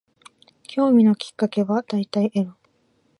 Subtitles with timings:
[0.63, 2.57] 興味のきっかけは大体エロ